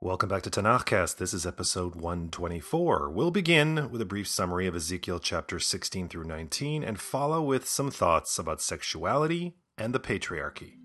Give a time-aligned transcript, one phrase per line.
[0.00, 1.18] Welcome back to Tanakhcast.
[1.18, 3.08] This is episode 124.
[3.10, 7.68] We'll begin with a brief summary of Ezekiel chapter 16 through 19 and follow with
[7.68, 10.81] some thoughts about sexuality and the patriarchy.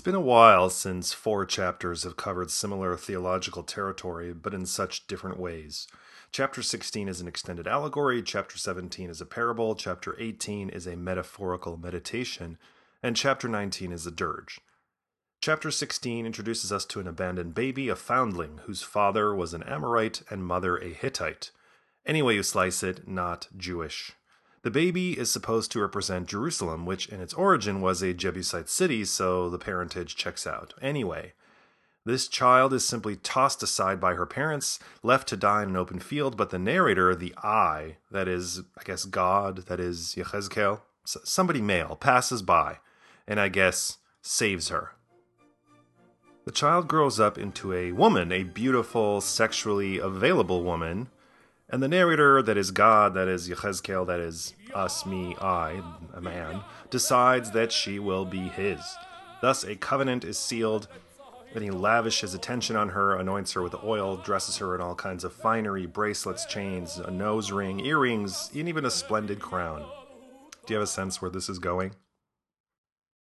[0.00, 5.06] It's been a while since four chapters have covered similar theological territory, but in such
[5.06, 5.86] different ways.
[6.32, 10.96] Chapter 16 is an extended allegory, chapter 17 is a parable, chapter 18 is a
[10.96, 12.56] metaphorical meditation,
[13.02, 14.58] and chapter 19 is a dirge.
[15.42, 20.22] Chapter 16 introduces us to an abandoned baby, a foundling, whose father was an Amorite
[20.30, 21.50] and mother a Hittite.
[22.06, 24.12] Any way you slice it, not Jewish.
[24.62, 29.04] The baby is supposed to represent Jerusalem, which in its origin was a Jebusite city,
[29.04, 30.74] so the parentage checks out.
[30.82, 31.32] Anyway,
[32.04, 35.98] this child is simply tossed aside by her parents, left to die in an open
[35.98, 41.62] field, but the narrator, the I, that is, I guess, God, that is, Yechezkel, somebody
[41.62, 42.78] male, passes by
[43.30, 44.90] and I guess saves her.
[46.44, 51.08] The child grows up into a woman, a beautiful, sexually available woman,
[51.70, 55.82] and the narrator, that is God, that is Yechezkel, that is us, me, I,
[56.14, 58.80] a man, decides that she will be his.
[59.40, 60.88] Thus, a covenant is sealed
[61.52, 65.24] then he lavishes attention on her, anoints her with oil, dresses her in all kinds
[65.24, 69.84] of finery, bracelets, chains, a nose ring, earrings, and even a splendid crown.
[70.66, 71.92] Do you have a sense where this is going?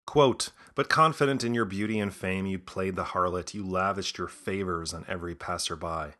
[0.08, 4.28] Quote, but confident in your beauty and fame, you played the harlot, you lavished your
[4.28, 6.14] favors on every passerby.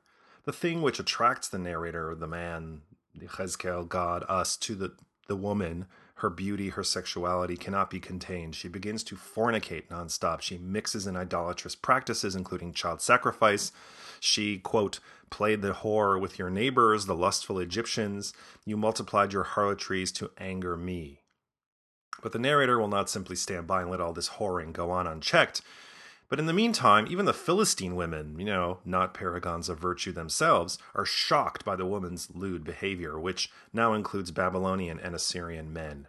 [0.46, 2.82] The thing which attracts the narrator, the man,
[3.20, 4.94] Yechezkel, God, us, to the,
[5.28, 5.88] the woman,
[6.20, 8.56] her beauty, her sexuality cannot be contained.
[8.56, 10.42] She begins to fornicate nonstop.
[10.42, 13.72] She mixes in idolatrous practices, including child sacrifice.
[14.20, 18.34] She, quote, played the whore with your neighbors, the lustful Egyptians.
[18.66, 21.22] You multiplied your harlotries to anger me.
[22.22, 25.06] But the narrator will not simply stand by and let all this whoring go on
[25.08, 25.62] unchecked.
[26.28, 30.80] But in the meantime, even the Philistine women, you know, not paragons of virtue themselves,
[30.96, 36.08] are shocked by the woman's lewd behavior, which now includes Babylonian and Assyrian men.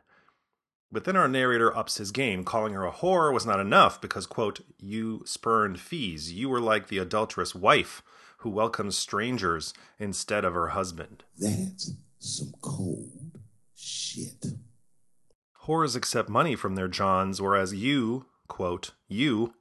[0.90, 2.44] But then our narrator ups his game.
[2.44, 6.32] Calling her a whore was not enough because, quote, you spurned fees.
[6.32, 8.02] You were like the adulterous wife
[8.38, 11.24] who welcomes strangers instead of her husband.
[11.38, 13.40] That's some cold
[13.74, 14.46] shit.
[15.64, 19.52] Whores accept money from their Johns, whereas you, quote, you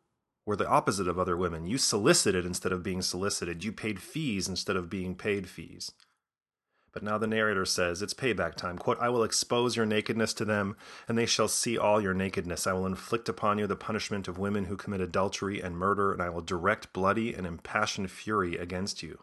[0.46, 1.66] were the opposite of other women.
[1.66, 3.64] You solicited instead of being solicited.
[3.64, 5.92] You paid fees instead of being paid fees.
[6.96, 8.78] But now the narrator says, It's payback time.
[8.78, 10.78] Quote, I will expose your nakedness to them,
[11.10, 12.68] and they shall see all your nakedness.
[12.68, 16.22] I will inflict upon you the punishment of women who commit adultery and murder, and
[16.22, 19.20] I will direct bloody and impassioned fury against you.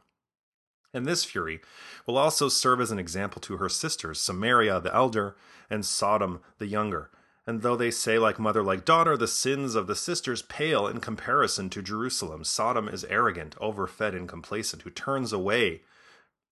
[0.92, 1.62] And this fury
[2.06, 5.36] will also serve as an example to her sisters, Samaria the elder,
[5.70, 7.10] and Sodom the younger
[7.46, 11.00] and though they say like mother, like daughter, the sins of the sisters pale in
[11.00, 12.44] comparison to Jerusalem.
[12.44, 15.82] Sodom is arrogant, overfed, and complacent, who turns away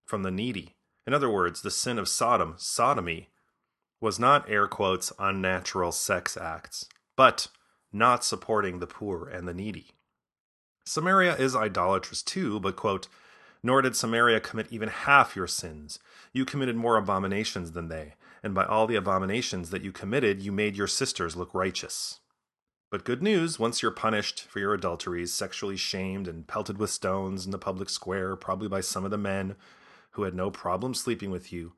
[0.04, 0.74] from the needy.
[1.06, 3.28] In other words, the sin of Sodom, sodomy,
[4.00, 6.86] was not air quotes unnatural sex acts,
[7.16, 7.48] but
[7.92, 9.88] not supporting the poor and the needy.
[10.84, 13.06] Samaria is idolatrous too, but quote,
[13.62, 15.98] nor did Samaria commit even half your sins.
[16.32, 20.52] You committed more abominations than they and by all the abominations that you committed, you
[20.52, 22.20] made your sisters look righteous.
[22.90, 27.44] But good news once you're punished for your adulteries, sexually shamed and pelted with stones
[27.44, 29.54] in the public square, probably by some of the men
[30.12, 31.74] who had no problem sleeping with you,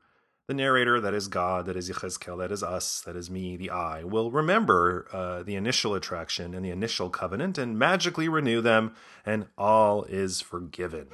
[0.47, 3.69] the narrator, that is God, that is Yechezkel, that is us, that is me, the
[3.69, 8.93] I, will remember uh, the initial attraction and the initial covenant and magically renew them,
[9.25, 11.07] and all is forgiven.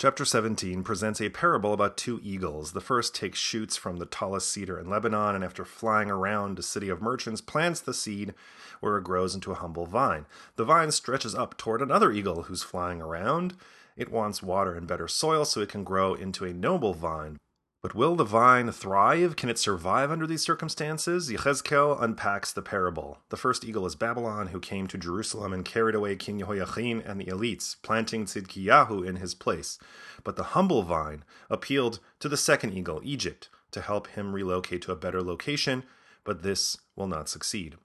[0.00, 2.70] Chapter 17 presents a parable about two eagles.
[2.70, 6.62] The first takes shoots from the tallest cedar in Lebanon, and after flying around a
[6.62, 8.32] city of merchants, plants the seed
[8.78, 10.26] where it grows into a humble vine.
[10.54, 13.56] The vine stretches up toward another eagle who's flying around.
[13.96, 17.36] It wants water and better soil so it can grow into a noble vine.
[17.80, 19.36] But will the vine thrive?
[19.36, 21.30] Can it survive under these circumstances?
[21.30, 23.18] Yechezkel unpacks the parable.
[23.28, 27.20] The first eagle is Babylon, who came to Jerusalem and carried away King Jehoiachin and
[27.20, 29.78] the elites, planting Tzidkiyahu in his place.
[30.24, 34.92] But the humble vine appealed to the second eagle, Egypt, to help him relocate to
[34.92, 35.84] a better location,
[36.24, 37.76] but this will not succeed.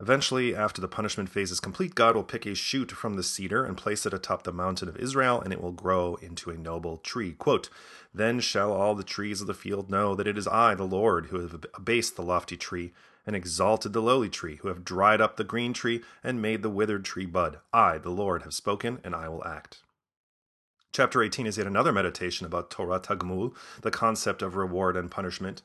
[0.00, 3.64] Eventually, after the punishment phase is complete, God will pick a shoot from the cedar
[3.64, 6.98] and place it atop the mountain of Israel, and it will grow into a noble
[6.98, 7.32] tree.
[7.32, 7.68] Quote,
[8.14, 11.26] then shall all the trees of the field know that it is I, the Lord,
[11.26, 12.92] who have abased the lofty tree
[13.26, 16.70] and exalted the lowly tree, who have dried up the green tree and made the
[16.70, 17.58] withered tree bud.
[17.72, 19.82] I, the Lord, have spoken, and I will act.
[20.92, 25.60] Chapter 18 is yet another meditation about Torah Tagmul, the concept of reward and punishment,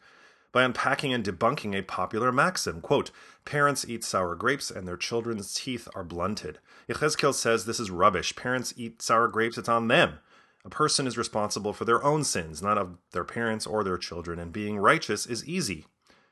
[0.53, 2.79] by unpacking and debunking a popular maxim.
[2.79, 3.11] Quote,
[3.44, 6.59] Parents eat sour grapes and their children's teeth are blunted.
[6.88, 8.33] Yechezkel says this is rubbish.
[8.38, 10.19] Parents eat sour grapes, it's on them.
[10.63, 14.39] A person is responsible for their own sins, not of their parents or their children,
[14.39, 15.88] and being righteous is easy.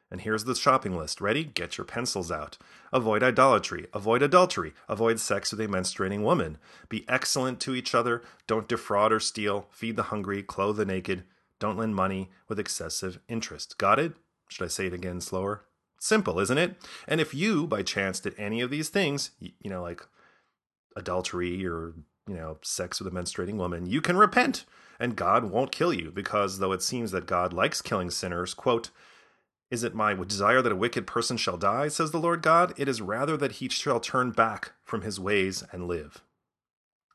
[0.10, 1.22] And here's the shopping list.
[1.22, 1.44] Ready?
[1.44, 2.58] Get your pencils out.
[2.94, 3.88] Avoid idolatry.
[3.94, 4.74] Avoid adultery.
[4.90, 6.58] Avoid sex with a menstruating woman.
[6.90, 8.22] Be excellent to each other.
[8.46, 9.68] Don't defraud or steal.
[9.72, 10.44] Feed the hungry.
[10.44, 11.24] Clothe the naked.
[11.62, 13.78] Don't lend money with excessive interest.
[13.78, 14.14] Got it?
[14.50, 15.64] Should I say it again slower?
[16.00, 16.76] Simple, isn't it?
[17.08, 20.02] And if you, by chance, did any of these things, you know, like
[20.98, 21.94] adultery or
[22.28, 24.66] you know, sex with a menstruating woman, you can repent,
[25.00, 28.90] and God won't kill you, because though it seems that God likes killing sinners, quote,
[29.70, 32.74] is it my desire that a wicked person shall die, says the Lord God?
[32.76, 36.24] It is rather that he shall turn back from his ways and live.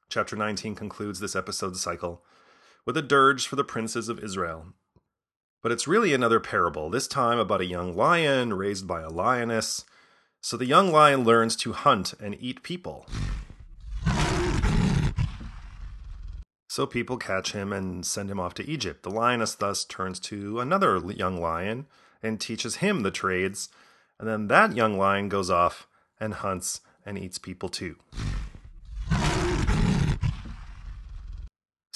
[0.08, 2.22] Chapter 19 concludes this episode's cycle
[2.86, 4.68] with a dirge for the princes of Israel.
[5.62, 9.84] But it's really another parable, this time about a young lion raised by a lioness.
[10.40, 13.06] So the young lion learns to hunt and eat people.
[16.68, 19.02] So people catch him and send him off to Egypt.
[19.02, 21.86] The lioness thus turns to another young lion
[22.22, 23.70] and teaches him the trades,
[24.20, 25.88] and then that young lion goes off
[26.20, 27.96] and hunts and eats people too.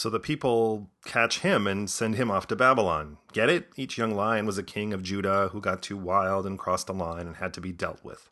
[0.00, 3.19] So the people catch him and send him off to Babylon.
[3.35, 3.69] Get it?
[3.76, 6.94] Each young lion was a king of Judah who got too wild and crossed a
[6.94, 8.31] line and had to be dealt with.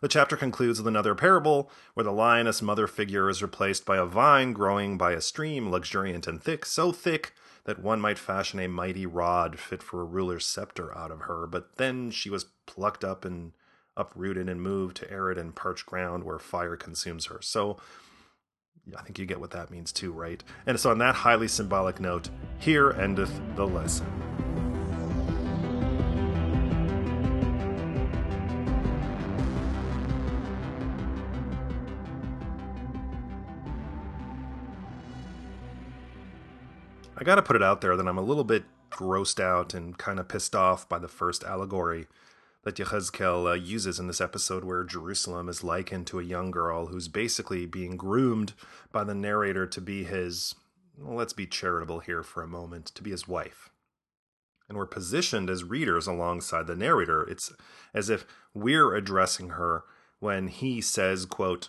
[0.00, 4.04] The chapter concludes with another parable where the lioness mother figure is replaced by a
[4.04, 7.34] vine growing by a stream, luxuriant and thick, so thick
[7.64, 11.48] that one might fashion a mighty rod fit for a ruler's scepter out of her.
[11.48, 13.54] But then she was plucked up and
[13.96, 17.40] uprooted and moved to arid and parched ground where fire consumes her.
[17.42, 17.78] So
[18.96, 20.42] I think you get what that means too, right?
[20.66, 24.06] And so, on that highly symbolic note, here endeth the lesson.
[37.16, 39.96] I got to put it out there that I'm a little bit grossed out and
[39.96, 42.08] kind of pissed off by the first allegory
[42.64, 46.86] that Yechezkel uh, uses in this episode, where Jerusalem is likened to a young girl
[46.86, 48.52] who's basically being groomed
[48.92, 50.54] by the narrator to be his,
[50.96, 53.70] well, let's be charitable here for a moment, to be his wife.
[54.68, 57.24] And we're positioned as readers alongside the narrator.
[57.24, 57.52] It's
[57.92, 58.24] as if
[58.54, 59.84] we're addressing her
[60.20, 61.68] when he says, quote,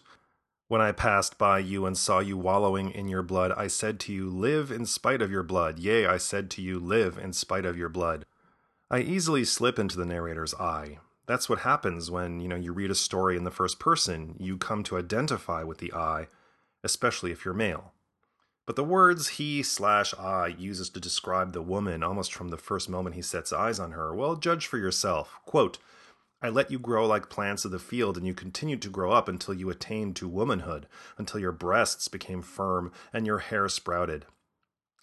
[0.68, 4.14] when I passed by you and saw you wallowing in your blood, I said to
[4.14, 5.78] you, Live in spite of your blood.
[5.78, 8.26] Yea, I said to you, Live in spite of your blood.
[8.94, 11.00] I easily slip into the narrator's eye.
[11.26, 14.36] That's what happens when, you know, you read a story in the first person.
[14.38, 16.28] You come to identify with the I,
[16.84, 17.94] especially if you're male.
[18.68, 22.88] But the words he slash I uses to describe the woman almost from the first
[22.88, 25.40] moment he sets eyes on her, well, judge for yourself.
[25.44, 25.80] Quote,
[26.40, 29.28] I let you grow like plants of the field, and you continued to grow up
[29.28, 30.86] until you attained to womanhood,
[31.18, 34.28] until your breasts became firm and your hair sprouted.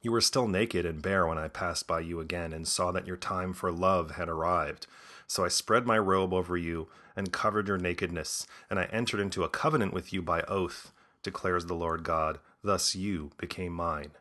[0.02, 3.06] You were still naked and bare when I passed by you again and saw that
[3.06, 4.87] your time for love had arrived.
[5.26, 9.44] So I spread my robe over you and covered your nakedness, and I entered into
[9.44, 10.93] a covenant with you by oath,
[11.23, 12.38] declares the Lord God.
[12.62, 14.13] Thus you became mine.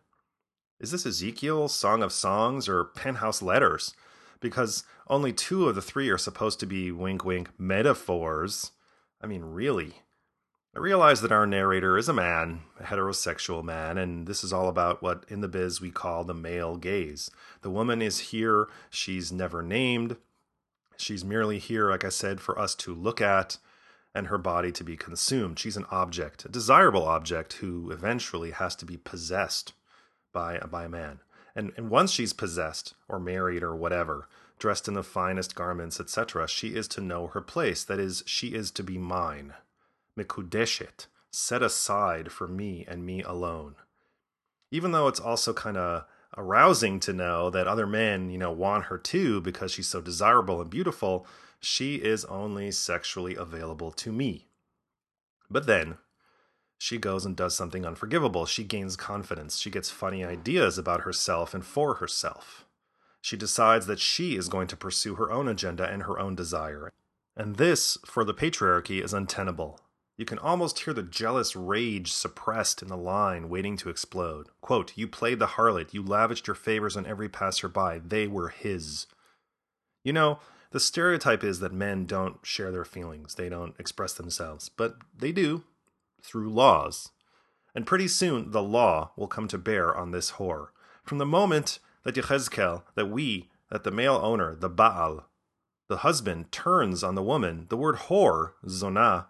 [0.79, 3.95] Is this Ezekiel, Song of Songs, or Penthouse Letters?
[4.39, 8.71] because only two of the three are supposed to be wink wink metaphors.
[9.21, 9.95] I mean, really.
[10.79, 14.69] I realize that our narrator is a man, a heterosexual man, and this is all
[14.69, 17.29] about what in the biz we call the male gaze.
[17.63, 20.15] The woman is here, she's never named.
[20.95, 23.57] She's merely here, like I said, for us to look at
[24.15, 25.59] and her body to be consumed.
[25.59, 29.73] She's an object, a desirable object who eventually has to be possessed
[30.31, 31.19] by, by a man.
[31.57, 36.47] And, and once she's possessed or married or whatever, dressed in the finest garments, etc.,
[36.47, 37.83] she is to know her place.
[37.83, 39.55] That is, she is to be mine.
[40.19, 43.75] Mikudeshet, set aside for me and me alone.
[44.71, 46.05] Even though it's also kind of
[46.37, 50.61] arousing to know that other men, you know, want her too because she's so desirable
[50.61, 51.25] and beautiful,
[51.59, 54.47] she is only sexually available to me.
[55.49, 55.97] But then,
[56.77, 58.45] she goes and does something unforgivable.
[58.45, 59.57] She gains confidence.
[59.57, 62.65] She gets funny ideas about herself and for herself.
[63.21, 66.93] She decides that she is going to pursue her own agenda and her own desire.
[67.35, 69.79] And this, for the patriarchy, is untenable.
[70.19, 74.47] You can almost hear the jealous rage suppressed in the line waiting to explode.
[74.59, 79.07] Quote, You played the harlot, you lavished your favors on every passerby, they were his.
[80.03, 80.39] You know,
[80.71, 85.31] The stereotype is that men don't share their feelings, they don't express themselves, but they
[85.31, 85.63] do
[86.21, 87.11] through laws.
[87.73, 90.71] And pretty soon the law will come to bear on this whore.
[91.01, 95.29] From the moment that Yechezkel, that we, that the male owner, the Baal,
[95.87, 99.27] the husband, turns on the woman, the word whore, zonah,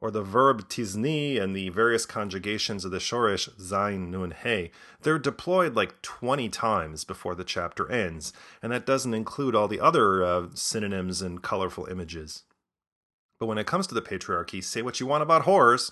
[0.00, 4.70] or the verb tizni and the various conjugations of the shorish zain nun he,
[5.02, 8.32] they're deployed like 20 times before the chapter ends,
[8.62, 12.42] and that doesn't include all the other uh, synonyms and colorful images.
[13.38, 15.90] But when it comes to the patriarchy, say what you want about horrors,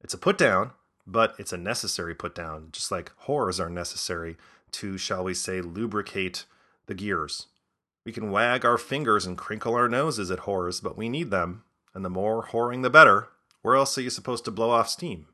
[0.00, 0.72] it's a put down,
[1.06, 4.36] but it's a necessary put down, just like horrors are necessary
[4.72, 6.44] to, shall we say, lubricate
[6.86, 7.46] the gears.
[8.04, 11.64] We can wag our fingers and crinkle our noses at horrors, but we need them
[11.96, 13.30] and the more whoring the better.
[13.62, 15.28] Where else are you supposed to blow off steam?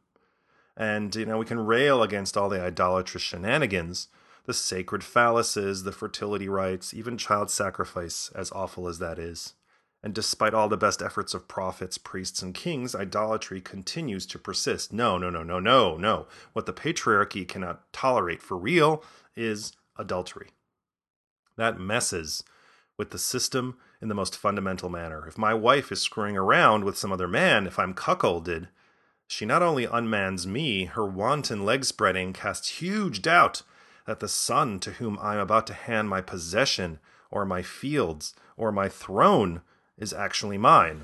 [0.77, 4.07] And, you know, we can rail against all the idolatrous shenanigans,
[4.45, 9.55] the sacred phalluses, the fertility rites, even child sacrifice, as awful as that is.
[10.05, 14.93] And despite all the best efforts of prophets, priests, and kings, idolatry continues to persist.
[14.93, 16.27] No, no, no, no, no, no.
[16.53, 19.03] What the patriarchy cannot tolerate for real
[19.35, 20.51] is adultery.
[21.57, 22.45] That messes
[22.97, 25.27] with the system in the most fundamental manner.
[25.27, 28.69] If my wife is screwing around with some other man, if I'm cuckolded,
[29.27, 33.63] she not only unmans me, her wanton leg spreading casts huge doubt
[34.07, 36.99] that the son to whom I am about to hand my possession,
[37.31, 39.63] or my fields, or my throne
[39.97, 41.03] is actually mine.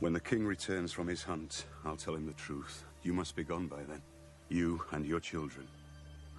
[0.00, 2.84] When the king returns from his hunt, I'll tell him the truth.
[3.02, 4.02] You must be gone by then.
[4.48, 5.66] You and your children.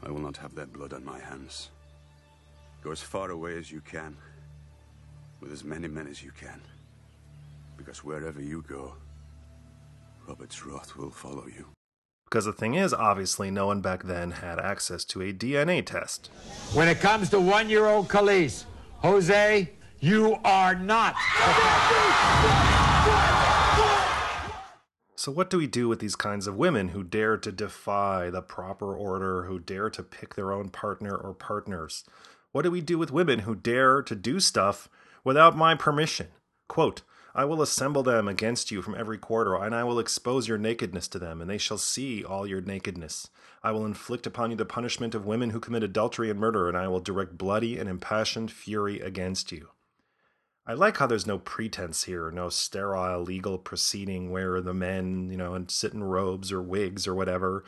[0.03, 1.69] I will not have their blood on my hands.
[2.83, 4.15] Go as far away as you can,
[5.39, 6.61] with as many men as you can.
[7.77, 8.95] Because wherever you go,
[10.27, 11.67] Robert's wrath will follow you.
[12.25, 16.27] Because the thing is, obviously, no one back then had access to a DNA test.
[16.73, 18.65] When it comes to one year old Khalees,
[18.99, 21.15] Jose, you are not.
[25.15, 28.41] So, what do we do with these kinds of women who dare to defy the
[28.41, 32.03] proper order, who dare to pick their own partner or partners?
[32.51, 34.89] What do we do with women who dare to do stuff
[35.25, 36.27] without my permission.
[36.69, 37.01] Quote,
[37.37, 41.09] I will assemble them against you from every quarter, and I will expose your nakedness
[41.09, 43.27] to them, and they shall see all your nakedness.
[43.61, 46.77] I will inflict upon you the punishment of women who commit adultery and murder, and
[46.77, 49.71] I will direct bloody and impassioned fury against you.
[50.65, 55.35] I like how there's no pretense here, no sterile legal proceeding where the men, you
[55.35, 57.65] know, and sit in robes or wigs or whatever,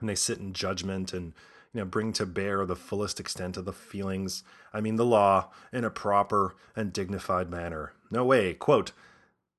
[0.00, 1.34] and they sit in judgment and
[1.72, 5.50] you know, bring to bear the fullest extent of the feelings, I mean the law,
[5.72, 7.92] in a proper and dignified manner.
[8.10, 8.92] No way, quote,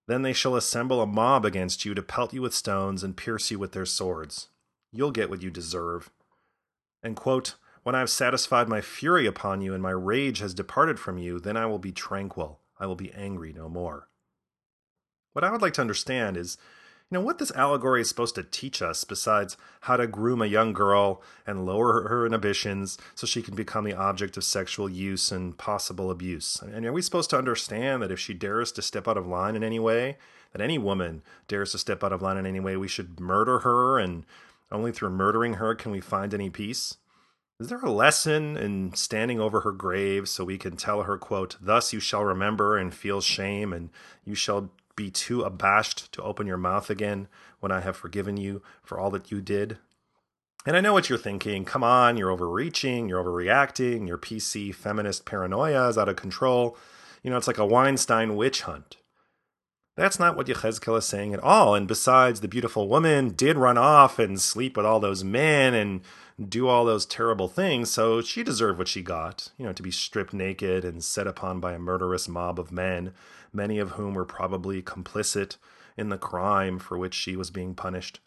[0.07, 3.51] Then they shall assemble a mob against you to pelt you with stones and pierce
[3.51, 4.47] you with their swords.
[4.91, 6.09] You'll get what you deserve.
[7.03, 10.99] And quote, When I have satisfied my fury upon you and my rage has departed
[10.99, 12.59] from you, then I will be tranquil.
[12.79, 14.09] I will be angry no more.
[15.33, 16.57] What I would like to understand is
[17.11, 20.73] know, what this allegory is supposed to teach us, besides how to groom a young
[20.73, 25.57] girl and lower her inhibitions so she can become the object of sexual use and
[25.57, 26.61] possible abuse.
[26.61, 29.55] And are we supposed to understand that if she dares to step out of line
[29.55, 30.17] in any way,
[30.51, 33.59] that any woman dares to step out of line in any way, we should murder
[33.59, 34.25] her, and
[34.71, 36.97] only through murdering her can we find any peace?
[37.59, 41.57] Is there a lesson in standing over her grave so we can tell her, quote,
[41.59, 43.89] Thus you shall remember and feel shame, and
[44.23, 44.69] you shall
[45.00, 47.29] be too abashed to open your mouth again
[47.62, 49.77] when I have forgiven you for all that you did?
[50.65, 51.63] And I know what you're thinking.
[51.63, 56.77] Come on, you're overreaching, you're overreacting, your PC feminist paranoia is out of control.
[57.24, 58.98] You know, it's like a Weinstein witch hunt.
[60.00, 61.75] That's not what Yechezkel is saying at all.
[61.75, 66.00] And besides, the beautiful woman did run off and sleep with all those men and
[66.48, 69.91] do all those terrible things, so she deserved what she got, you know, to be
[69.91, 73.12] stripped naked and set upon by a murderous mob of men,
[73.51, 75.58] many of whom were probably complicit
[75.98, 78.22] in the crime for which she was being punished.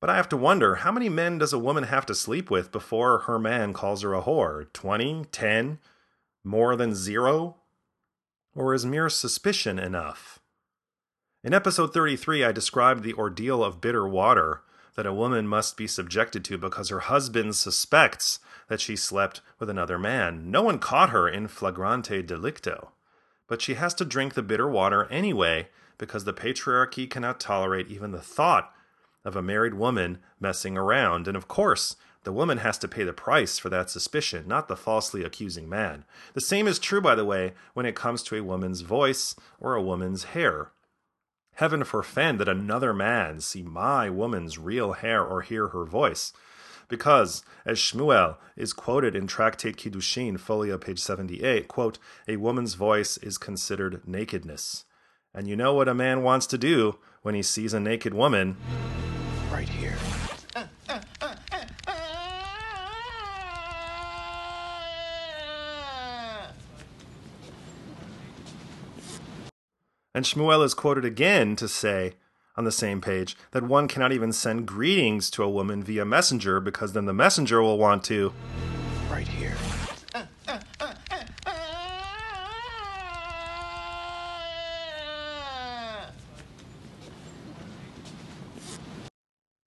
[0.00, 2.72] But I have to wonder how many men does a woman have to sleep with
[2.72, 4.66] before her man calls her a whore?
[4.72, 5.24] Twenty?
[5.30, 5.78] Ten?
[6.42, 7.58] More than zero?
[8.56, 10.39] Or is mere suspicion enough?
[11.42, 14.60] In episode 33, I described the ordeal of bitter water
[14.94, 19.70] that a woman must be subjected to because her husband suspects that she slept with
[19.70, 20.50] another man.
[20.50, 22.88] No one caught her in flagrante delicto,
[23.48, 28.10] but she has to drink the bitter water anyway because the patriarchy cannot tolerate even
[28.10, 28.74] the thought
[29.24, 31.26] of a married woman messing around.
[31.26, 34.76] And of course, the woman has to pay the price for that suspicion, not the
[34.76, 36.04] falsely accusing man.
[36.34, 39.74] The same is true, by the way, when it comes to a woman's voice or
[39.74, 40.72] a woman's hair.
[41.60, 46.32] Heaven forfend that another man see my woman's real hair or hear her voice.
[46.88, 53.18] Because, as Shmuel is quoted in Tractate Kiddushin, folio page 78, quote, a woman's voice
[53.18, 54.86] is considered nakedness.
[55.34, 58.56] And you know what a man wants to do when he sees a naked woman?
[59.52, 59.98] Right here.
[70.12, 72.14] And Shmuel is quoted again to say,
[72.56, 76.58] on the same page, that one cannot even send greetings to a woman via messenger
[76.58, 78.32] because then the messenger will want to.
[79.08, 79.56] Right here.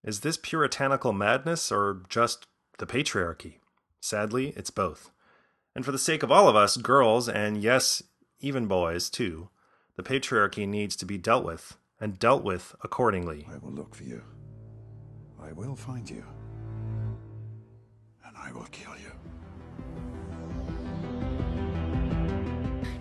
[0.04, 2.48] Is this puritanical madness or just
[2.80, 3.60] the patriarchy?
[4.02, 5.10] Sadly, it's both.
[5.74, 8.04] And for the sake of all of us, girls, and yes,
[8.42, 9.48] even boys too,
[9.96, 13.48] the patriarchy needs to be dealt with, and dealt with accordingly.
[13.52, 14.22] I will look for you.
[15.42, 16.24] I will find you.
[18.26, 19.12] And I will kill you.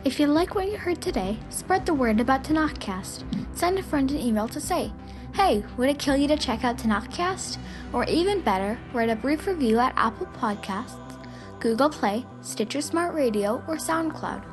[0.04, 3.24] If you like what you heard today, spread the word about Tanakhcast.
[3.56, 4.92] Send a friend an email to say,
[5.34, 7.58] Hey, would it kill you to check out Tanakhcast?
[7.92, 10.98] Or even better, write a brief review at Apple Podcasts,
[11.60, 14.51] Google Play, Stitcher Smart Radio, or SoundCloud.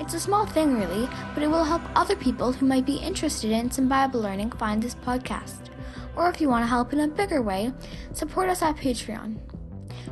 [0.00, 3.52] It's a small thing, really, but it will help other people who might be interested
[3.52, 5.70] in some Bible learning find this podcast.
[6.16, 7.72] Or if you want to help in a bigger way,
[8.12, 9.38] support us at Patreon.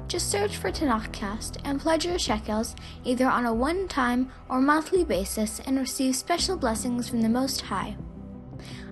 [0.07, 5.05] Just search for Tanakhcast and pledge your shekels either on a one time or monthly
[5.05, 7.97] basis and receive special blessings from the Most High.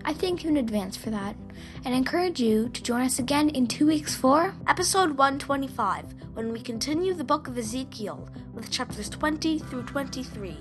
[0.05, 1.37] I thank you in advance for that
[1.85, 6.05] and encourage you to join us again in two weeks for Episode 125,
[6.35, 10.57] when we continue the book of Ezekiel with chapters 20 through 23.